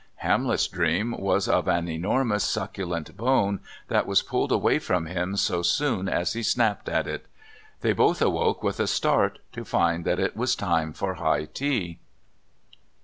Hamlet's 0.25 0.65
dream 0.67 1.11
was 1.15 1.47
of 1.47 1.67
an 1.67 1.87
enormous 1.87 2.43
succulent 2.43 3.15
bone 3.15 3.59
that 3.87 4.07
was 4.07 4.23
pulled 4.23 4.51
away 4.51 4.79
from 4.79 5.05
him 5.05 5.37
so 5.37 5.61
soon 5.61 6.09
as 6.09 6.33
he 6.33 6.41
snapped 6.41 6.89
at 6.89 7.05
it. 7.05 7.27
They 7.81 7.93
both 7.93 8.19
awoke 8.19 8.63
with 8.63 8.79
a 8.79 8.87
start 8.87 9.37
to 9.51 9.63
find 9.63 10.03
that 10.05 10.17
it 10.19 10.35
was 10.35 10.55
time 10.55 10.91
for 10.91 11.13
high 11.21 11.45
tea. 11.45 11.99